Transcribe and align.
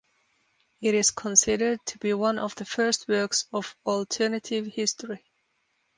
It 0.81 0.95
is 0.95 1.11
considered 1.11 1.77
to 1.85 1.99
be 1.99 2.11
one 2.15 2.39
of 2.39 2.55
the 2.55 2.65
first 2.65 3.07
works 3.07 3.45
of 3.53 3.77
alternative 3.85 4.65
history. 4.65 5.23